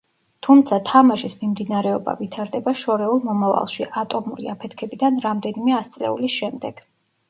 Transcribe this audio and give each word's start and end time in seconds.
თუმცა 0.45 0.79
თამაშის 0.89 1.35
მიმდინარეობა 1.41 2.17
ვითარდება 2.23 2.75
შორეულ 2.85 3.23
მომავალში, 3.29 3.89
ატომური 4.05 4.53
აფეთქებიდან 4.59 5.25
რამდენიმე 5.31 5.81
ასწლეულის 5.85 6.45
შემდეგ. 6.45 6.89